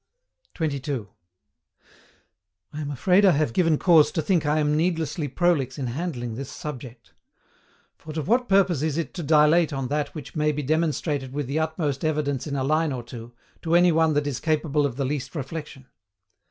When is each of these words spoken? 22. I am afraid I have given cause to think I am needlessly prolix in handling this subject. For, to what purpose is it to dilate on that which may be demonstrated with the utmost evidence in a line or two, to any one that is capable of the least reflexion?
22. 0.55 1.09
I 2.73 2.81
am 2.81 2.89
afraid 2.89 3.23
I 3.23 3.33
have 3.33 3.53
given 3.53 3.77
cause 3.77 4.11
to 4.13 4.21
think 4.23 4.47
I 4.47 4.57
am 4.57 4.75
needlessly 4.75 5.27
prolix 5.27 5.77
in 5.77 5.85
handling 5.85 6.33
this 6.33 6.49
subject. 6.51 7.13
For, 7.99 8.11
to 8.13 8.23
what 8.23 8.49
purpose 8.49 8.81
is 8.81 8.97
it 8.97 9.13
to 9.13 9.21
dilate 9.21 9.71
on 9.71 9.89
that 9.89 10.15
which 10.15 10.35
may 10.35 10.51
be 10.53 10.63
demonstrated 10.63 11.33
with 11.33 11.45
the 11.45 11.59
utmost 11.59 12.03
evidence 12.03 12.47
in 12.47 12.55
a 12.55 12.63
line 12.63 12.91
or 12.91 13.03
two, 13.03 13.33
to 13.61 13.75
any 13.75 13.91
one 13.91 14.15
that 14.15 14.25
is 14.25 14.39
capable 14.39 14.87
of 14.87 14.95
the 14.95 15.05
least 15.05 15.35
reflexion? 15.35 15.85